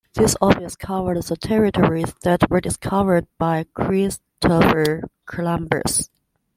This 0.15 0.35
office 0.41 0.75
covered 0.75 1.21
the 1.21 1.37
territories 1.37 2.15
that 2.23 2.49
were 2.49 2.59
discovered 2.59 3.27
by 3.37 3.67
Christopher 3.75 5.03
Columbus. 5.27 6.09